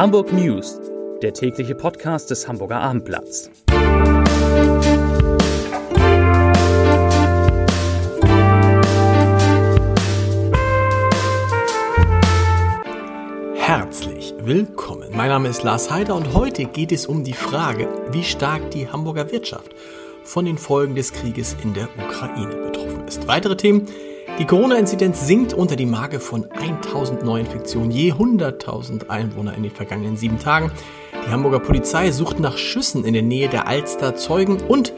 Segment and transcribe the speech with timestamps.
[0.00, 0.80] Hamburg News,
[1.20, 3.50] der tägliche Podcast des Hamburger Abendblatts.
[13.56, 15.10] Herzlich willkommen.
[15.14, 18.88] Mein Name ist Lars Heider und heute geht es um die Frage, wie stark die
[18.88, 19.74] Hamburger Wirtschaft
[20.24, 23.28] von den Folgen des Krieges in der Ukraine betroffen ist.
[23.28, 23.86] Weitere Themen
[24.40, 30.16] die Corona-Inzidenz sinkt unter die Marke von 1000 Neuinfektionen je 100.000 Einwohner in den vergangenen
[30.16, 30.72] sieben Tagen.
[31.12, 34.94] Die Hamburger Polizei sucht nach Schüssen in der Nähe der Alster Zeugen und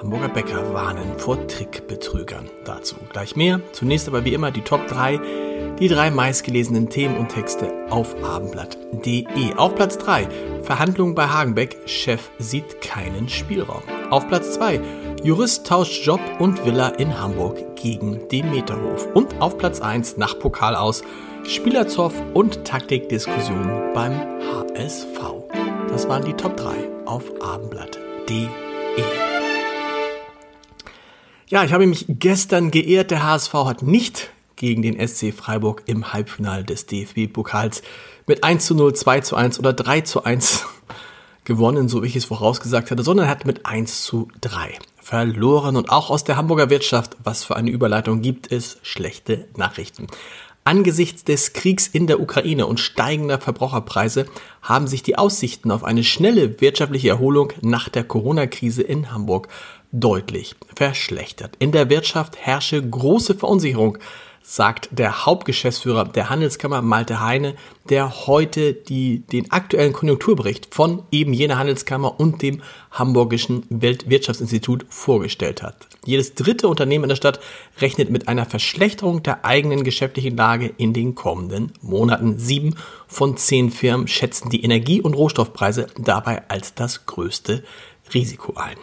[0.00, 2.48] Hamburger Bäcker warnen vor Trickbetrügern.
[2.64, 3.60] Dazu gleich mehr.
[3.72, 5.18] Zunächst aber wie immer die Top 3,
[5.80, 9.54] die drei meistgelesenen Themen und Texte auf abendblatt.de.
[9.56, 10.28] Auf Platz 3
[10.62, 13.82] Verhandlungen bei Hagenbeck, Chef sieht keinen Spielraum.
[14.10, 14.80] Auf Platz 2
[15.26, 19.08] Jurist tauscht Job und Villa in Hamburg gegen den Meterhof.
[19.12, 21.02] Und auf Platz 1 nach Pokal aus
[21.42, 25.18] Spielerzoff und Taktikdiskussion beim HSV.
[25.88, 28.46] Das waren die Top 3 auf abendblatt.de.
[31.48, 33.10] Ja, ich habe mich gestern geehrt.
[33.10, 37.82] Der HSV hat nicht gegen den SC Freiburg im Halbfinale des DFB-Pokals
[38.28, 40.66] mit 1 zu 0, 2 zu 1 oder 3 zu 1
[41.44, 45.76] gewonnen, so wie ich es vorausgesagt hatte, sondern hat mit 1 zu 3 verloren.
[45.76, 50.08] Und auch aus der Hamburger Wirtschaft, was für eine Überleitung gibt es, schlechte Nachrichten.
[50.64, 54.26] Angesichts des Kriegs in der Ukraine und steigender Verbraucherpreise
[54.62, 59.46] haben sich die Aussichten auf eine schnelle wirtschaftliche Erholung nach der Corona-Krise in Hamburg
[59.92, 61.54] deutlich verschlechtert.
[61.60, 63.98] In der Wirtschaft herrsche große Verunsicherung,
[64.48, 67.56] sagt der Hauptgeschäftsführer der Handelskammer Malte Heine,
[67.88, 75.64] der heute die, den aktuellen Konjunkturbericht von eben jener Handelskammer und dem Hamburgischen Weltwirtschaftsinstitut vorgestellt
[75.64, 75.88] hat.
[76.04, 77.40] Jedes dritte Unternehmen in der Stadt
[77.80, 82.38] rechnet mit einer Verschlechterung der eigenen geschäftlichen Lage in den kommenden Monaten.
[82.38, 82.76] Sieben
[83.08, 87.64] von zehn Firmen schätzen die Energie- und Rohstoffpreise dabei als das größte
[88.14, 88.76] Risiko ein.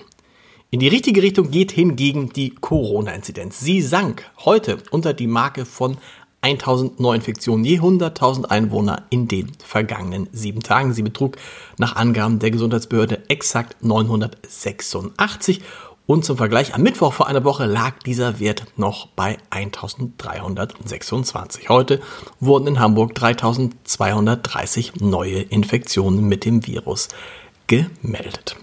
[0.74, 3.60] In die richtige Richtung geht hingegen die Corona-Inzidenz.
[3.60, 5.98] Sie sank heute unter die Marke von
[6.42, 10.96] 1000 Neuinfektionen je 100.000 Einwohner in den vergangenen sieben Tagen.
[10.96, 11.38] Sie betrug
[11.78, 15.62] nach Angaben der Gesundheitsbehörde exakt 986
[16.08, 21.70] und zum Vergleich am Mittwoch vor einer Woche lag dieser Wert noch bei 1326.
[21.70, 22.02] Heute
[22.40, 27.10] wurden in Hamburg 3230 neue Infektionen mit dem Virus
[27.68, 28.56] gemeldet.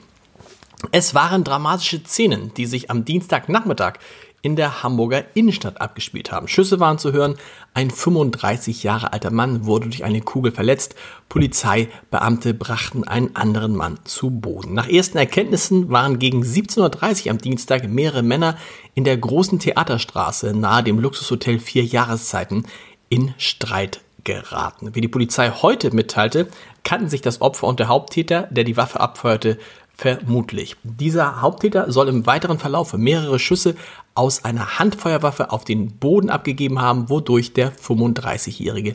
[0.92, 3.94] Es waren dramatische Szenen, die sich am Dienstagnachmittag
[4.42, 6.48] in der Hamburger Innenstadt abgespielt haben.
[6.48, 7.36] Schüsse waren zu hören,
[7.74, 10.96] ein 35 Jahre alter Mann wurde durch eine Kugel verletzt,
[11.28, 14.74] Polizeibeamte brachten einen anderen Mann zu Boden.
[14.74, 18.56] Nach ersten Erkenntnissen waren gegen 17.30 Uhr am Dienstag mehrere Männer
[18.94, 22.66] in der großen Theaterstraße nahe dem Luxushotel Vier Jahreszeiten
[23.10, 24.94] in Streit geraten.
[24.94, 26.48] Wie die Polizei heute mitteilte,
[26.82, 29.58] kannten sich das Opfer und der Haupttäter, der die Waffe abfeuerte,
[29.96, 30.76] vermutlich.
[30.82, 33.76] Dieser Haupttäter soll im weiteren Verlauf mehrere Schüsse
[34.14, 38.94] aus einer Handfeuerwaffe auf den Boden abgegeben haben, wodurch der 35-Jährige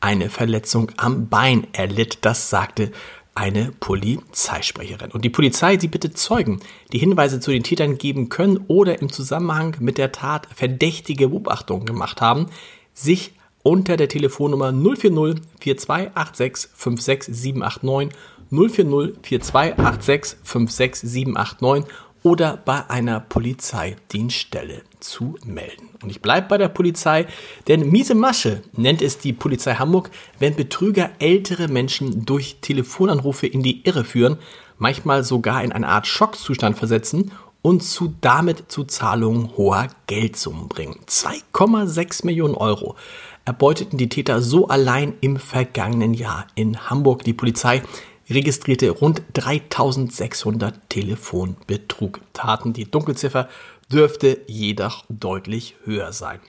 [0.00, 2.18] eine Verletzung am Bein erlitt.
[2.22, 2.92] Das sagte
[3.34, 5.12] eine Polizeisprecherin.
[5.12, 6.60] Und die Polizei, sie bittet Zeugen,
[6.92, 11.84] die Hinweise zu den Tätern geben können oder im Zusammenhang mit der Tat verdächtige Beobachtungen
[11.84, 12.46] gemacht haben,
[12.94, 18.18] sich unter der Telefonnummer 040 4286 56789
[18.50, 21.92] 040 4286 56789
[22.26, 25.90] oder bei einer Polizeidienststelle zu melden.
[26.02, 27.26] Und ich bleibe bei der Polizei,
[27.68, 33.62] denn miese Masche nennt es die Polizei Hamburg, wenn Betrüger ältere Menschen durch Telefonanrufe in
[33.62, 34.38] die Irre führen,
[34.76, 37.30] manchmal sogar in eine Art Schockzustand versetzen
[37.62, 40.98] und zu, damit zu Zahlungen hoher Geldsummen bringen.
[41.06, 42.96] 2,6 Millionen Euro
[43.44, 47.22] erbeuteten die Täter so allein im vergangenen Jahr in Hamburg.
[47.22, 47.82] Die Polizei
[48.28, 52.72] registrierte rund 3600 Telefonbetrugtaten.
[52.72, 53.48] Die Dunkelziffer
[53.90, 56.40] dürfte jedoch deutlich höher sein.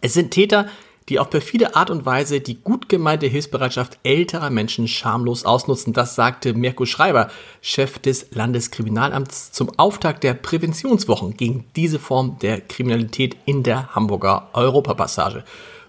[0.00, 0.68] Es sind Täter,
[1.08, 5.92] die auf perfide Art und Weise die gut gemeinte Hilfsbereitschaft älterer Menschen schamlos ausnutzen.
[5.92, 12.60] Das sagte Mirko Schreiber, Chef des Landeskriminalamts, zum Auftakt der Präventionswochen gegen diese Form der
[12.60, 15.42] Kriminalität in der Hamburger Europapassage.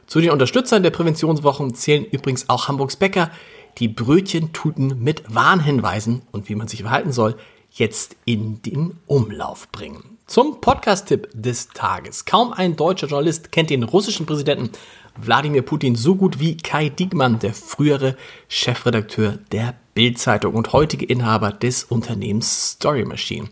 [0.07, 3.29] Zu den Unterstützern der Präventionswochen zählen übrigens auch Hamburgs Bäcker,
[3.77, 7.35] die Brötchentuten mit Warnhinweisen und wie man sich verhalten soll,
[7.71, 10.17] jetzt in den Umlauf bringen.
[10.27, 12.25] Zum Podcast-Tipp des Tages.
[12.25, 14.71] Kaum ein deutscher Journalist kennt den russischen Präsidenten
[15.17, 18.15] Wladimir Putin so gut wie Kai Diekmann, der frühere
[18.47, 23.49] Chefredakteur der Bild-Zeitung und heutige Inhaber des Unternehmens Story Machine.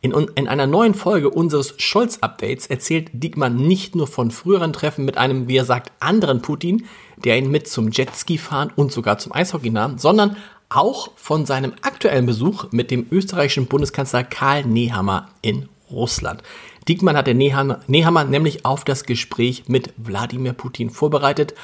[0.00, 5.18] In, in einer neuen Folge unseres Scholz-Updates erzählt Diekmann nicht nur von früheren Treffen mit
[5.18, 6.86] einem, wie er sagt, anderen Putin,
[7.16, 10.36] der ihn mit zum Jetski fahren und sogar zum Eishockey nahm, sondern
[10.68, 16.42] auch von seinem aktuellen Besuch mit dem österreichischen Bundeskanzler Karl Nehammer in Russland.
[16.86, 21.54] Diekmann hat der Nehammer, Nehammer nämlich auf das Gespräch mit Wladimir Putin vorbereitet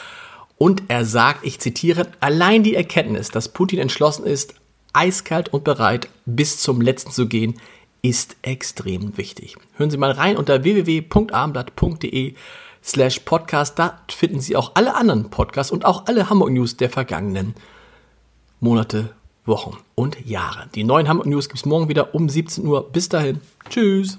[0.57, 4.55] und er sagt, ich zitiere, allein die Erkenntnis, dass Putin entschlossen ist,
[4.93, 7.61] eiskalt und bereit bis zum letzten zu gehen,
[8.05, 9.57] ist extrem wichtig.
[9.77, 12.35] Hören Sie mal rein unter www.abendblatt.de
[12.85, 13.79] slash podcast.
[13.79, 17.55] Da finden Sie auch alle anderen Podcasts und auch alle Hamburg News der vergangenen
[18.61, 19.15] Monate,
[19.47, 20.69] Wochen und Jahre.
[20.75, 22.91] Die neuen Hamburg News gibt es morgen wieder um 17 Uhr.
[22.93, 23.41] Bis dahin.
[23.71, 24.19] Tschüss.